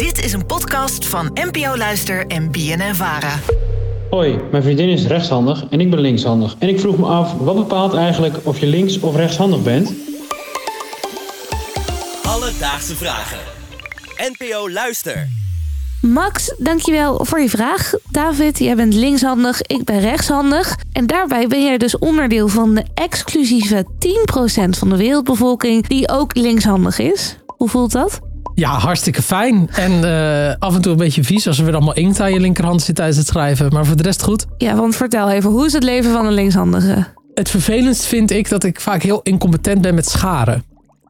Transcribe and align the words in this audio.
Dit 0.00 0.24
is 0.24 0.32
een 0.32 0.46
podcast 0.46 1.06
van 1.06 1.30
NPO 1.34 1.76
Luister 1.76 2.26
en 2.26 2.50
BNN 2.50 2.94
Vara. 2.94 3.38
Hoi, 4.10 4.38
mijn 4.50 4.62
vriendin 4.62 4.88
is 4.88 5.06
rechtshandig 5.06 5.64
en 5.70 5.80
ik 5.80 5.90
ben 5.90 6.00
linkshandig. 6.00 6.56
En 6.58 6.68
ik 6.68 6.80
vroeg 6.80 6.98
me 6.98 7.06
af, 7.06 7.32
wat 7.32 7.56
bepaalt 7.56 7.94
eigenlijk 7.94 8.36
of 8.42 8.58
je 8.58 8.66
links- 8.66 9.00
of 9.00 9.16
rechtshandig 9.16 9.62
bent? 9.62 9.92
Alledaagse 12.22 12.96
vragen. 12.96 13.38
NPO 14.16 14.70
Luister. 14.70 15.28
Max, 16.00 16.54
dankjewel 16.58 17.24
voor 17.24 17.40
je 17.40 17.50
vraag. 17.50 17.92
David, 18.10 18.58
jij 18.58 18.76
bent 18.76 18.94
linkshandig, 18.94 19.62
ik 19.62 19.84
ben 19.84 20.00
rechtshandig. 20.00 20.76
En 20.92 21.06
daarbij 21.06 21.46
ben 21.46 21.64
jij 21.64 21.78
dus 21.78 21.98
onderdeel 21.98 22.48
van 22.48 22.74
de 22.74 22.84
exclusieve 22.94 23.86
10% 23.98 24.78
van 24.78 24.88
de 24.88 24.96
wereldbevolking 24.96 25.86
die 25.86 26.08
ook 26.08 26.36
linkshandig 26.36 26.98
is. 26.98 27.36
Hoe 27.46 27.68
voelt 27.68 27.92
dat? 27.92 28.29
Ja, 28.54 28.70
hartstikke 28.70 29.22
fijn. 29.22 29.68
En 29.72 30.04
eh, 30.04 30.54
af 30.58 30.74
en 30.74 30.80
toe 30.80 30.92
een 30.92 30.98
beetje 30.98 31.24
vies 31.24 31.46
als 31.46 31.58
er 31.58 31.64
weer 31.64 31.74
allemaal 31.74 31.94
inkt 31.94 32.20
aan 32.20 32.32
je 32.32 32.40
linkerhand 32.40 32.82
zit 32.82 32.94
tijdens 32.94 33.18
het 33.18 33.26
schrijven. 33.26 33.72
Maar 33.72 33.86
voor 33.86 33.96
de 33.96 34.02
rest 34.02 34.22
goed. 34.22 34.46
Ja, 34.56 34.74
want 34.74 34.96
vertel 34.96 35.30
even, 35.30 35.50
hoe 35.50 35.66
is 35.66 35.72
het 35.72 35.82
leven 35.82 36.12
van 36.12 36.26
een 36.26 36.32
linkshandige? 36.32 37.06
Het 37.34 37.50
vervelendst 37.50 38.06
vind 38.06 38.30
ik 38.30 38.48
dat 38.48 38.64
ik 38.64 38.80
vaak 38.80 39.02
heel 39.02 39.20
incompetent 39.22 39.80
ben 39.80 39.94
met 39.94 40.08
scharen. 40.08 40.64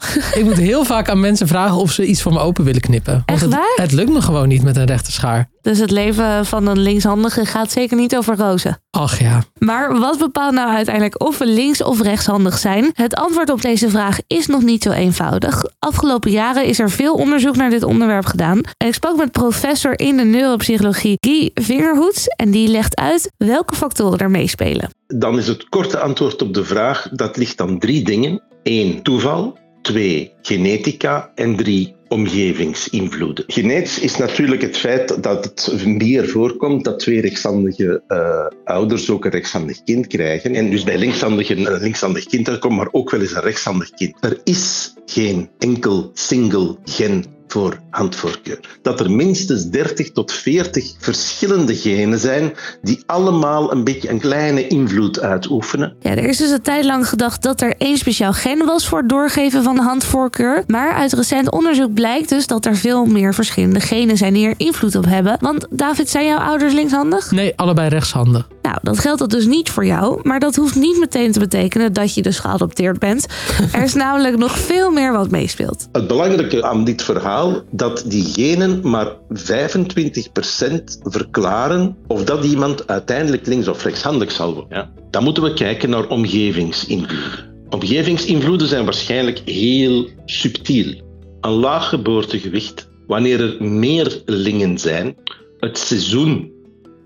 ik 0.38 0.44
moet 0.44 0.56
heel 0.56 0.84
vaak 0.84 1.08
aan 1.08 1.20
mensen 1.20 1.48
vragen 1.48 1.76
of 1.76 1.92
ze 1.92 2.04
iets 2.06 2.22
voor 2.22 2.32
me 2.32 2.38
open 2.38 2.64
willen 2.64 2.80
knippen. 2.80 3.12
Want 3.12 3.24
Echt 3.26 3.40
het, 3.40 3.50
waar? 3.50 3.72
het 3.76 3.92
lukt 3.92 4.12
me 4.12 4.22
gewoon 4.22 4.48
niet 4.48 4.62
met 4.62 4.76
een 4.76 4.86
rechte 4.86 5.12
schaar. 5.12 5.48
Dus 5.62 5.78
het 5.78 5.90
leven 5.90 6.46
van 6.46 6.66
een 6.66 6.78
linkshandige 6.78 7.44
gaat 7.46 7.70
zeker 7.70 7.96
niet 7.96 8.16
over 8.16 8.36
rozen. 8.36 8.78
Ach 8.90 9.20
ja. 9.20 9.42
Maar 9.58 9.98
wat 9.98 10.18
bepaalt 10.18 10.54
nou 10.54 10.74
uiteindelijk 10.74 11.22
of 11.22 11.38
we 11.38 11.46
links- 11.46 11.82
of 11.82 12.00
rechtshandig 12.00 12.58
zijn? 12.58 12.90
Het 12.92 13.14
antwoord 13.14 13.50
op 13.50 13.62
deze 13.62 13.90
vraag 13.90 14.18
is 14.26 14.46
nog 14.46 14.62
niet 14.62 14.82
zo 14.82 14.90
eenvoudig. 14.90 15.64
Afgelopen 15.78 16.30
jaren 16.30 16.64
is 16.64 16.78
er 16.78 16.90
veel 16.90 17.14
onderzoek 17.14 17.56
naar 17.56 17.70
dit 17.70 17.82
onderwerp 17.82 18.26
gedaan. 18.26 18.60
En 18.76 18.86
ik 18.86 18.94
sprak 18.94 19.16
met 19.16 19.32
professor 19.32 19.98
in 19.98 20.16
de 20.16 20.24
neuropsychologie 20.24 21.16
Guy 21.20 21.50
Vingerhoets. 21.54 22.26
En 22.26 22.50
die 22.50 22.68
legt 22.68 22.96
uit 22.96 23.30
welke 23.36 23.74
factoren 23.74 24.18
er 24.18 24.30
meespelen. 24.30 24.90
Dan 25.06 25.38
is 25.38 25.46
het 25.46 25.68
korte 25.68 25.98
antwoord 25.98 26.42
op 26.42 26.54
de 26.54 26.64
vraag, 26.64 27.08
dat 27.12 27.36
ligt 27.36 27.60
aan 27.60 27.78
drie 27.78 28.04
dingen. 28.04 28.42
Eén, 28.62 29.02
toeval. 29.02 29.58
Twee, 29.90 30.32
genetica. 30.42 31.32
En 31.34 31.56
drie, 31.56 31.94
omgevingsinvloeden. 32.08 33.44
Genetisch 33.46 33.98
is 33.98 34.16
natuurlijk 34.16 34.62
het 34.62 34.76
feit 34.76 35.22
dat 35.22 35.44
het 35.44 35.84
meer 35.84 36.28
voorkomt 36.28 36.84
dat 36.84 36.98
twee 36.98 37.20
rechtshandige 37.20 38.02
eh, 38.06 38.46
ouders 38.64 39.10
ook 39.10 39.24
een 39.24 39.30
rechtshandig 39.30 39.82
kind 39.84 40.06
krijgen. 40.06 40.54
En 40.54 40.70
dus 40.70 40.84
bij 40.84 40.98
linkshandigen 40.98 41.66
een 41.66 41.80
linkshandig 41.80 42.26
kind 42.26 42.48
uitkomt, 42.48 42.76
maar 42.76 42.88
ook 42.90 43.10
wel 43.10 43.20
eens 43.20 43.34
een 43.34 43.40
rechtshandig 43.40 43.90
kind. 43.90 44.16
Er 44.20 44.40
is 44.44 44.94
geen 45.06 45.48
enkel 45.58 46.10
single 46.14 46.76
gen 46.84 47.24
voor 47.52 47.78
handvoorkeur. 47.90 48.60
Dat 48.82 49.00
er 49.00 49.10
minstens 49.10 49.64
30 49.64 50.10
tot 50.10 50.32
40 50.32 50.94
verschillende 50.98 51.76
genen 51.76 52.18
zijn 52.18 52.52
die 52.82 53.02
allemaal 53.06 53.72
een 53.72 53.84
beetje 53.84 54.10
een 54.10 54.20
kleine 54.20 54.66
invloed 54.66 55.20
uitoefenen. 55.20 55.94
Ja, 56.00 56.10
er 56.10 56.28
is 56.28 56.36
dus 56.36 56.50
een 56.50 56.62
tijd 56.62 56.84
lang 56.84 57.08
gedacht 57.08 57.42
dat 57.42 57.60
er 57.60 57.74
één 57.78 57.96
speciaal 57.96 58.32
gen 58.32 58.66
was 58.66 58.88
voor 58.88 58.98
het 58.98 59.08
doorgeven 59.08 59.62
van 59.62 59.74
de 59.74 59.82
handvoorkeur. 59.82 60.64
Maar 60.66 60.92
uit 60.92 61.12
recent 61.12 61.50
onderzoek 61.50 61.94
blijkt 61.94 62.28
dus 62.28 62.46
dat 62.46 62.66
er 62.66 62.76
veel 62.76 63.04
meer 63.04 63.34
verschillende 63.34 63.80
genen 63.80 64.16
zijn 64.16 64.34
die 64.34 64.46
er 64.46 64.54
invloed 64.56 64.94
op 64.94 65.04
hebben. 65.04 65.36
Want 65.40 65.66
David, 65.70 66.10
zijn 66.10 66.26
jouw 66.26 66.38
ouders 66.38 66.72
linkshandig? 66.72 67.30
Nee, 67.30 67.52
allebei 67.56 67.88
rechtshandig. 67.88 68.48
Nou, 68.62 68.82
dat 68.82 68.98
geldt 68.98 69.18
dat 69.18 69.30
dus 69.30 69.46
niet 69.46 69.70
voor 69.70 69.86
jou. 69.86 70.20
Maar 70.22 70.40
dat 70.40 70.56
hoeft 70.56 70.74
niet 70.74 70.98
meteen 70.98 71.32
te 71.32 71.38
betekenen 71.38 71.92
dat 71.92 72.14
je 72.14 72.22
dus 72.22 72.38
geadopteerd 72.38 72.98
bent. 72.98 73.26
Er 73.72 73.82
is 73.82 73.94
namelijk 73.94 74.36
nog 74.36 74.58
veel 74.58 74.90
meer 74.90 75.12
wat 75.12 75.30
meespeelt. 75.30 75.88
Het 75.92 76.06
belangrijke 76.06 76.64
aan 76.64 76.84
dit 76.84 77.02
verhaal, 77.02 77.39
dat 77.70 78.04
die 78.06 78.24
genen 78.24 78.90
maar 78.90 79.16
25% 79.28 80.98
verklaren 81.02 81.96
of 82.06 82.24
dat 82.24 82.44
iemand 82.44 82.86
uiteindelijk 82.86 83.46
links- 83.46 83.68
of 83.68 83.84
rechtshandig 83.84 84.30
zal 84.30 84.54
worden. 84.54 84.78
Ja. 84.78 84.92
Dan 85.10 85.24
moeten 85.24 85.42
we 85.42 85.52
kijken 85.54 85.90
naar 85.90 86.08
omgevingsinvloeden. 86.08 87.48
Omgevingsinvloeden 87.70 88.68
zijn 88.68 88.84
waarschijnlijk 88.84 89.38
heel 89.38 90.08
subtiel. 90.24 91.00
Een 91.40 91.50
laag 91.50 91.88
geboortegewicht, 91.88 92.88
wanneer 93.06 93.40
er 93.40 93.64
meer 93.64 94.22
lingen 94.24 94.78
zijn, 94.78 95.16
het 95.58 95.78
seizoen 95.78 96.52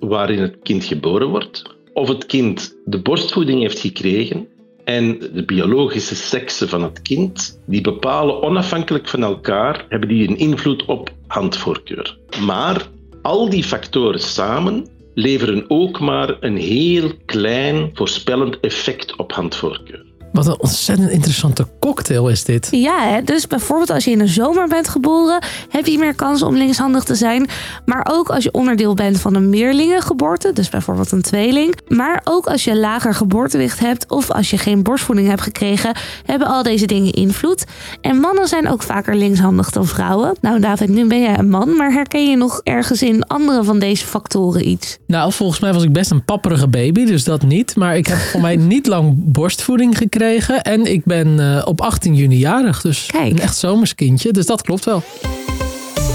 waarin 0.01 0.39
het 0.39 0.56
kind 0.62 0.84
geboren 0.84 1.28
wordt, 1.28 1.62
of 1.93 2.09
het 2.09 2.27
kind 2.27 2.77
de 2.84 3.03
borstvoeding 3.03 3.61
heeft 3.61 3.78
gekregen 3.78 4.49
en 4.84 5.19
de 5.19 5.45
biologische 5.45 6.15
seksen 6.15 6.69
van 6.69 6.83
het 6.83 7.03
kind, 7.03 7.61
die 7.67 7.81
bepalen 7.81 8.43
onafhankelijk 8.43 9.09
van 9.09 9.22
elkaar, 9.22 9.87
hebben 9.89 10.09
die 10.09 10.28
een 10.28 10.39
invloed 10.39 10.84
op 10.84 11.11
handvoorkeur. 11.27 12.19
Maar 12.41 12.89
al 13.22 13.50
die 13.50 13.65
factoren 13.65 14.21
samen 14.21 14.87
leveren 15.15 15.65
ook 15.69 16.00
maar 16.00 16.37
een 16.41 16.56
heel 16.56 17.12
klein 17.25 17.91
voorspellend 17.95 18.61
effect 18.61 19.17
op 19.17 19.33
handvoorkeur. 19.33 20.05
Wat 20.34 20.47
een 20.47 20.61
ontzettend 20.61 21.11
interessante 21.11 21.67
cocktail 21.81 22.28
is 22.28 22.45
dit. 22.45 22.69
Ja, 22.71 23.09
hè? 23.09 23.22
dus 23.22 23.47
bijvoorbeeld 23.47 23.91
als 23.91 24.05
je 24.05 24.11
in 24.11 24.19
de 24.19 24.27
zomer 24.27 24.69
bent 24.69 24.89
geboren, 24.89 25.43
heb 25.69 25.87
je 25.87 25.99
meer 25.99 26.15
kans 26.15 26.43
om 26.43 26.56
linkshandig 26.56 27.05
te 27.05 27.15
zijn. 27.15 27.49
Maar 27.84 28.09
ook 28.11 28.28
als 28.28 28.45
je 28.45 28.53
onderdeel 28.53 28.95
bent 28.95 29.21
van 29.21 29.34
een 29.34 29.49
meerlingengeboorte, 29.49 30.53
dus 30.53 30.69
bijvoorbeeld 30.69 31.12
een 31.12 31.22
tweeling. 31.22 31.78
Maar 31.89 32.21
ook 32.25 32.47
als 32.47 32.65
je 32.65 32.77
lager 32.77 33.15
geboortewicht 33.15 33.78
hebt 33.78 34.11
of 34.11 34.31
als 34.31 34.50
je 34.50 34.59
geen 34.59 34.83
borstvoeding 34.83 35.28
hebt 35.28 35.41
gekregen, 35.41 35.97
hebben 36.25 36.49
al 36.49 36.62
deze 36.62 36.87
dingen 36.87 37.12
invloed. 37.12 37.65
En 38.01 38.16
mannen 38.16 38.49
zijn 38.49 38.69
ook 38.69 38.83
vaker 38.83 39.16
linkshandig 39.16 39.71
dan 39.71 39.87
vrouwen. 39.87 40.37
Nou 40.41 40.61
David, 40.61 40.89
nu 40.89 41.06
ben 41.06 41.21
jij 41.21 41.39
een 41.39 41.51
man, 41.51 41.77
maar 41.77 41.93
herken 41.93 42.31
je 42.31 42.37
nog 42.37 42.61
ergens 42.62 43.03
in 43.03 43.27
andere 43.27 43.65
van 43.65 43.78
deze 43.78 44.06
factoren 44.06 44.69
iets? 44.69 44.99
Nou, 45.06 45.33
volgens 45.33 45.61
mij 45.61 45.72
was 45.72 45.83
ik 45.83 45.93
best 45.93 46.11
een 46.11 46.25
papperige 46.25 46.69
baby, 46.69 47.05
dus 47.05 47.25
dat 47.25 47.43
niet. 47.43 47.77
Maar 47.77 47.97
ik 47.97 48.06
heb 48.06 48.19
voor 48.19 48.41
mij 48.41 48.56
niet 48.56 48.87
lang 48.87 49.12
borstvoeding 49.16 49.97
gekregen. 49.97 50.22
En 50.62 50.93
ik 50.93 51.05
ben 51.05 51.57
eh, 51.57 51.67
op 51.67 51.81
18 51.81 52.15
juni 52.15 52.39
jarig, 52.39 52.81
dus 52.81 53.07
Kijk. 53.07 53.31
een 53.31 53.39
echt 53.41 53.57
zomerskindje. 53.57 54.33
Dus 54.33 54.47
dat 54.47 54.62
klopt 54.62 54.85
wel. 54.85 55.03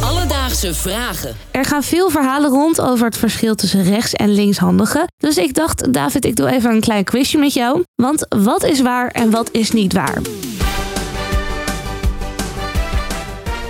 Alledaagse 0.04 0.74
vragen. 0.74 1.36
Er 1.52 1.66
gaan 1.66 1.84
veel 1.84 2.10
verhalen 2.10 2.50
rond 2.50 2.82
over 2.82 3.06
het 3.06 3.18
verschil 3.18 3.56
tussen 3.56 3.84
rechts- 3.84 4.14
en 4.14 4.34
linkshandigen. 4.34 5.06
Dus 5.18 5.38
ik 5.38 5.54
dacht, 5.54 5.94
David, 5.94 6.26
ik 6.26 6.36
doe 6.36 6.52
even 6.52 6.72
een 6.72 6.80
klein 6.82 7.04
quizje 7.04 7.38
met 7.38 7.54
jou. 7.54 7.84
Want 7.96 8.26
wat 8.30 8.64
is 8.64 8.82
waar 8.82 9.08
en 9.08 9.30
wat 9.30 9.50
is 9.52 9.72
niet 9.72 9.94
waar? 9.94 10.22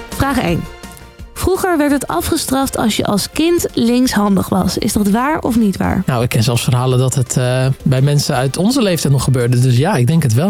Vraag 0.09 0.39
1. 0.41 0.78
Vroeger 1.39 1.77
werd 1.77 1.91
het 1.91 2.07
afgestraft 2.07 2.77
als 2.77 2.95
je 2.95 3.05
als 3.05 3.31
kind 3.31 3.67
linkshandig 3.73 4.49
was. 4.49 4.77
Is 4.77 4.93
dat 4.93 5.09
waar 5.09 5.39
of 5.41 5.57
niet 5.57 5.77
waar? 5.77 6.03
Nou, 6.05 6.23
ik 6.23 6.29
ken 6.29 6.43
zelfs 6.43 6.63
verhalen 6.63 6.99
dat 6.99 7.15
het 7.15 7.37
eh, 7.37 7.67
bij 7.83 8.01
mensen 8.01 8.35
uit 8.35 8.57
onze 8.57 8.81
leeftijd 8.81 9.13
nog 9.13 9.23
gebeurde. 9.23 9.59
Dus 9.59 9.77
ja, 9.77 9.95
ik 9.95 10.07
denk 10.07 10.23
het 10.23 10.33
wel. 10.33 10.49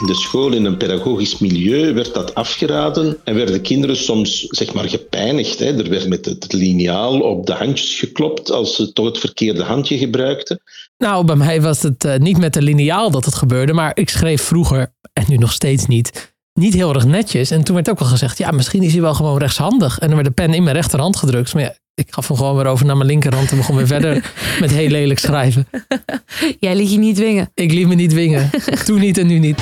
In 0.00 0.06
de 0.06 0.14
school, 0.14 0.52
in 0.52 0.64
een 0.64 0.76
pedagogisch 0.76 1.38
milieu, 1.38 1.94
werd 1.94 2.14
dat 2.14 2.34
afgeraden 2.34 3.16
en 3.24 3.34
werden 3.34 3.60
kinderen 3.60 3.96
soms 3.96 4.40
zeg 4.40 4.72
maar, 4.74 4.88
gepijnigd. 4.88 5.58
Hè. 5.58 5.82
Er 5.82 5.90
werd 5.90 6.08
met 6.08 6.24
het 6.24 6.52
liniaal 6.52 7.20
op 7.20 7.46
de 7.46 7.52
handjes 7.52 7.98
geklopt 7.98 8.50
als 8.50 8.76
ze 8.76 8.92
toch 8.92 9.06
het 9.06 9.18
verkeerde 9.18 9.62
handje 9.62 9.98
gebruikten. 9.98 10.60
Nou, 10.98 11.24
bij 11.24 11.36
mij 11.36 11.62
was 11.62 11.82
het 11.82 12.04
eh, 12.04 12.16
niet 12.16 12.38
met 12.38 12.54
de 12.54 12.62
lineaal 12.62 13.10
dat 13.10 13.24
het 13.24 13.34
gebeurde. 13.34 13.72
Maar 13.72 13.92
ik 13.94 14.08
schreef 14.08 14.42
vroeger, 14.42 14.92
en 15.12 15.24
nu 15.28 15.36
nog 15.36 15.52
steeds 15.52 15.86
niet, 15.86 16.29
niet 16.60 16.74
heel 16.74 16.94
erg 16.94 17.04
netjes. 17.04 17.50
En 17.50 17.64
toen 17.64 17.74
werd 17.74 17.90
ook 17.90 18.00
al 18.00 18.06
gezegd, 18.06 18.38
ja, 18.38 18.50
misschien 18.50 18.82
is 18.82 18.92
hij 18.92 19.00
wel 19.00 19.14
gewoon 19.14 19.38
rechtshandig. 19.38 19.98
En 19.98 20.06
dan 20.06 20.16
werd 20.16 20.28
de 20.28 20.34
pen 20.42 20.54
in 20.54 20.62
mijn 20.62 20.76
rechterhand 20.76 21.16
gedrukt. 21.16 21.54
Maar 21.54 21.62
ja, 21.62 21.74
ik 21.94 22.06
gaf 22.10 22.28
hem 22.28 22.36
gewoon 22.36 22.56
weer 22.56 22.66
over 22.66 22.86
naar 22.86 22.96
mijn 22.96 23.08
linkerhand 23.08 23.50
en 23.50 23.56
begon 23.56 23.76
weer 23.76 23.86
verder 23.96 24.32
met 24.60 24.70
heel 24.70 24.88
lelijk 24.88 25.18
schrijven. 25.18 25.68
Jij 26.58 26.76
liet 26.76 26.92
je 26.92 26.98
niet 26.98 27.16
dwingen. 27.16 27.50
Ik 27.54 27.72
liet 27.72 27.86
me 27.88 27.94
niet 27.94 28.10
dwingen. 28.10 28.50
Toen 28.84 29.00
niet 29.00 29.18
en 29.18 29.26
nu 29.26 29.38
niet. 29.38 29.60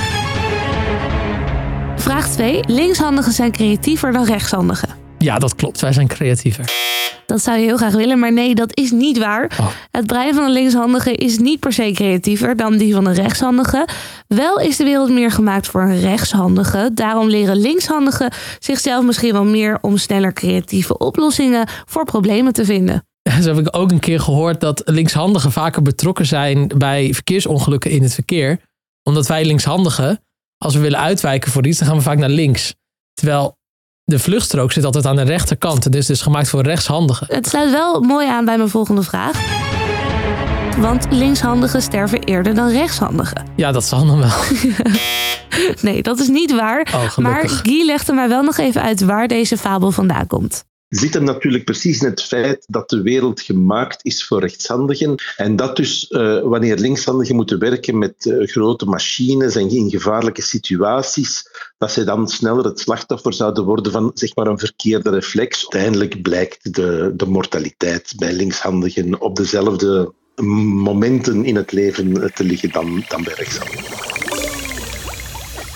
Vraag 1.95 2.27
2. 2.29 2.59
Linkshandigen 2.67 3.31
zijn 3.31 3.51
creatiever 3.51 4.11
dan 4.11 4.25
rechtshandigen. 4.25 4.89
Ja, 5.17 5.39
dat 5.39 5.55
klopt. 5.55 5.81
Wij 5.81 5.93
zijn 5.93 6.07
creatiever. 6.07 6.88
Dat 7.29 7.41
zou 7.41 7.57
je 7.57 7.65
heel 7.65 7.77
graag 7.77 7.93
willen, 7.93 8.19
maar 8.19 8.33
nee, 8.33 8.55
dat 8.55 8.77
is 8.77 8.91
niet 8.91 9.17
waar. 9.17 9.51
Oh. 9.59 9.67
Het 9.91 10.07
brein 10.07 10.33
van 10.33 10.43
een 10.43 10.51
linkshandige 10.51 11.13
is 11.13 11.37
niet 11.37 11.59
per 11.59 11.73
se 11.73 11.91
creatiever 11.93 12.55
dan 12.55 12.77
die 12.77 12.93
van 12.93 13.05
een 13.05 13.13
rechtshandige. 13.13 13.87
Wel 14.27 14.59
is 14.59 14.77
de 14.77 14.83
wereld 14.83 15.09
meer 15.09 15.31
gemaakt 15.31 15.67
voor 15.67 15.81
een 15.81 15.99
rechtshandige. 15.99 16.91
Daarom 16.93 17.27
leren 17.27 17.57
linkshandigen 17.57 18.31
zichzelf 18.59 19.05
misschien 19.05 19.33
wel 19.33 19.45
meer 19.45 19.77
om 19.81 19.97
sneller 19.97 20.33
creatieve 20.33 20.97
oplossingen 20.97 21.67
voor 21.85 22.05
problemen 22.05 22.53
te 22.53 22.65
vinden. 22.65 23.03
Zo 23.41 23.55
heb 23.55 23.67
ik 23.67 23.77
ook 23.77 23.91
een 23.91 23.99
keer 23.99 24.19
gehoord 24.19 24.59
dat 24.59 24.81
linkshandigen 24.85 25.51
vaker 25.51 25.81
betrokken 25.81 26.25
zijn 26.25 26.67
bij 26.77 27.13
verkeersongelukken 27.13 27.91
in 27.91 28.03
het 28.03 28.13
verkeer. 28.13 28.59
Omdat 29.03 29.27
wij 29.27 29.45
linkshandigen, 29.45 30.23
als 30.57 30.73
we 30.73 30.79
willen 30.79 30.99
uitwijken 30.99 31.51
voor 31.51 31.67
iets, 31.67 31.77
dan 31.77 31.87
gaan 31.87 31.97
we 31.97 32.03
vaak 32.03 32.17
naar 32.17 32.29
links. 32.29 32.75
Terwijl 33.13 33.57
de 34.09 34.19
vluchtstrook 34.19 34.71
zit 34.71 34.85
altijd 34.85 35.05
aan 35.05 35.15
de 35.15 35.21
rechterkant. 35.21 35.91
Dus 35.91 36.07
het 36.07 36.17
is 36.17 36.21
gemaakt 36.21 36.49
voor 36.49 36.61
rechtshandigen. 36.61 37.27
Het 37.29 37.47
sluit 37.47 37.71
wel 37.71 38.01
mooi 38.01 38.27
aan 38.27 38.45
bij 38.45 38.57
mijn 38.57 38.69
volgende 38.69 39.03
vraag. 39.03 39.37
Want 40.77 41.05
linkshandigen 41.09 41.81
sterven 41.81 42.19
eerder 42.19 42.55
dan 42.55 42.69
rechtshandigen. 42.69 43.45
Ja, 43.55 43.71
dat 43.71 43.83
zal 43.83 44.05
dan 44.05 44.19
wel. 44.19 44.29
Nee, 45.81 46.01
dat 46.01 46.19
is 46.19 46.27
niet 46.27 46.55
waar. 46.55 46.87
Oh, 46.95 47.17
maar. 47.17 47.49
Guy 47.49 47.85
legde 47.85 48.13
mij 48.13 48.29
wel 48.29 48.43
nog 48.43 48.57
even 48.57 48.81
uit 48.81 49.01
waar 49.01 49.27
deze 49.27 49.57
fabel 49.57 49.91
vandaan 49.91 50.27
komt. 50.27 50.63
Zit 50.89 51.13
hem 51.13 51.23
natuurlijk 51.23 51.63
precies 51.63 52.01
in 52.01 52.09
het 52.09 52.23
feit 52.23 52.65
dat 52.67 52.89
de 52.89 53.01
wereld 53.01 53.41
gemaakt 53.41 54.05
is 54.05 54.25
voor 54.25 54.39
rechtshandigen. 54.39 55.15
En 55.35 55.55
dat 55.55 55.75
dus 55.75 56.09
uh, 56.09 56.41
wanneer 56.41 56.77
linkshandigen 56.77 57.35
moeten 57.35 57.59
werken 57.59 57.97
met 57.97 58.25
uh, 58.25 58.47
grote 58.47 58.85
machines 58.85 59.55
en 59.55 59.69
in 59.69 59.89
gevaarlijke 59.89 60.41
situaties, 60.41 61.43
dat 61.77 61.91
zij 61.91 62.03
dan 62.03 62.27
sneller 62.27 62.65
het 62.65 62.79
slachtoffer 62.79 63.33
zouden 63.33 63.63
worden 63.63 63.91
van 63.91 64.11
zeg 64.13 64.35
maar, 64.35 64.47
een 64.47 64.59
verkeerde 64.59 65.09
reflex. 65.09 65.61
Uiteindelijk 65.61 66.21
blijkt 66.21 66.73
de, 66.73 67.13
de 67.15 67.25
mortaliteit 67.25 68.13
bij 68.17 68.33
linkshandigen 68.33 69.21
op 69.21 69.35
dezelfde 69.35 70.13
momenten 70.41 71.45
in 71.45 71.55
het 71.55 71.71
leven 71.71 72.33
te 72.33 72.43
liggen 72.43 72.71
dan, 72.71 73.03
dan 73.07 73.23
bij 73.23 73.33
rechtshandigen. 73.33 74.08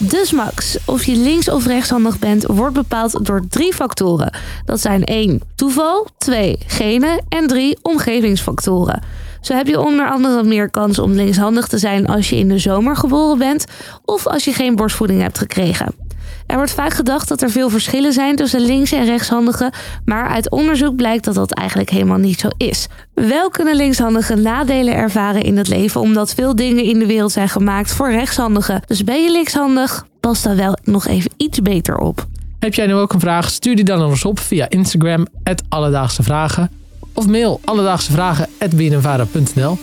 Dus 0.10 0.32
Max, 0.32 0.78
of 0.86 1.04
je 1.04 1.16
links- 1.16 1.50
of 1.50 1.66
rechtshandig 1.66 2.20
bent, 2.20 2.46
wordt 2.46 2.74
bepaald 2.74 3.26
door 3.26 3.42
drie 3.50 3.74
factoren. 3.74 4.34
Dat 4.66 4.80
zijn 4.80 5.04
1. 5.04 5.42
Toeval, 5.56 6.08
2. 6.18 6.58
Genen 6.68 7.26
en 7.30 7.48
3. 7.48 7.78
Omgevingsfactoren. 7.82 9.02
Zo 9.42 9.54
heb 9.54 9.68
je 9.68 9.80
onder 9.80 10.10
andere 10.10 10.44
meer 10.44 10.70
kans 10.70 11.00
om 11.00 11.12
linkshandig 11.12 11.68
te 11.68 11.78
zijn 11.78 12.08
als 12.08 12.30
je 12.30 12.36
in 12.36 12.48
de 12.48 12.58
zomer 12.58 12.96
geboren 12.96 13.38
bent 13.38 13.66
of 14.06 14.28
als 14.28 14.44
je 14.44 14.54
geen 14.54 14.76
borstvoeding 14.76 15.22
hebt 15.22 15.38
gekregen. 15.38 16.03
Er 16.48 16.56
wordt 16.56 16.72
vaak 16.72 16.94
gedacht 16.94 17.28
dat 17.28 17.42
er 17.42 17.50
veel 17.50 17.70
verschillen 17.70 18.14
zijn 18.14 18.36
tussen 18.36 18.62
links- 18.62 18.92
en 18.92 19.06
rechtshandigen, 19.06 19.72
maar 20.06 20.28
uit 20.28 20.50
onderzoek 20.50 20.96
blijkt 20.96 21.24
dat 21.24 21.36
dat 21.36 21.54
eigenlijk 21.54 21.90
helemaal 21.90 22.18
niet 22.18 22.40
zo 22.40 22.48
is. 22.58 22.88
Wel 23.14 23.50
kunnen 23.50 23.76
linkshandigen 23.76 24.42
nadelen 24.42 24.96
ervaren 24.96 25.42
in 25.42 25.58
het 25.58 25.68
leven, 25.68 26.02
omdat 26.02 26.34
veel 26.34 26.56
dingen 26.56 26.84
in 26.84 27.00
de 27.00 27.06
wereld 27.06 27.32
zijn 27.32 27.50
gemaakt 27.50 27.94
voor 27.94 28.12
rechtshandigen. 28.12 28.82
Dus 28.88 29.04
ben 29.04 29.24
je 29.24 29.32
linkshandig, 29.32 30.06
pas 30.20 30.42
daar 30.42 30.56
wel 30.56 30.78
nog 30.84 31.08
even 31.08 31.32
iets 31.38 31.62
beter 31.62 31.98
op. 31.98 32.26
Heb 32.60 32.74
jij 32.74 32.86
nu 32.86 32.94
ook 32.94 33.14
een 33.14 33.20
vraag? 33.20 33.50
Stuur 33.50 33.76
die 33.76 33.86
dan 33.86 34.00
nog 34.00 34.10
eens 34.10 34.26
op 34.26 34.40
via 34.40 34.70
Instagram, 34.70 35.28
Alledaagse 35.70 36.24
Vragen. 36.24 36.72
Of 37.14 37.28
mail 37.28 37.60
alledaagsevragen.bnnvara.nl 37.64 39.78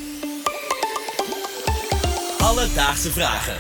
Alledaagse 2.39 3.11
Vragen. 3.11 3.55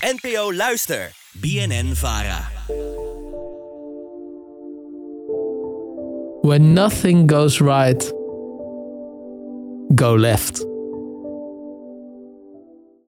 NPO 0.00 0.54
Luister. 0.54 1.17
BNN 1.40 1.94
Vara. 1.94 2.50
When 6.42 6.74
nothing 6.74 7.28
goes 7.28 7.60
right, 7.60 8.02
go 9.94 10.14
left. 10.14 10.67